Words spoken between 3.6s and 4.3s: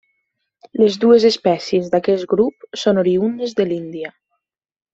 de l'Índia.